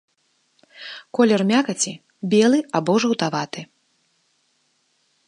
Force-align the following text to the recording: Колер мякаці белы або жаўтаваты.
Колер 1.17 1.43
мякаці 1.51 1.93
белы 2.31 2.59
або 2.79 2.93
жаўтаваты. 3.05 3.61